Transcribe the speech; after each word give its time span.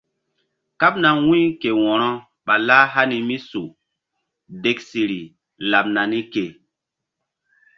Kaɓna 0.79 1.09
wu̧y 1.27 1.43
ke 1.61 1.69
wo̧ro 1.81 2.11
ɓa 2.45 2.55
lah 2.67 2.85
hani 2.93 3.17
mí 3.27 3.35
su 3.49 3.61
deksiri 4.63 5.21
laɓ 5.71 5.85
nani 5.95 6.19
ke. 6.33 6.45